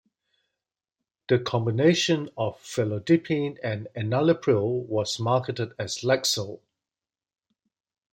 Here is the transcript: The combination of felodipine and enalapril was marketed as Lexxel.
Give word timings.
The 1.27 1.37
combination 1.37 2.29
of 2.35 2.59
felodipine 2.63 3.59
and 3.63 3.87
enalapril 3.95 4.87
was 4.87 5.19
marketed 5.19 5.73
as 5.77 5.97
Lexxel. 5.97 6.59